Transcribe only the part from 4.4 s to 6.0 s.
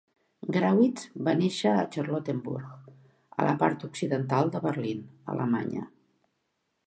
de Berlín, Alemanya.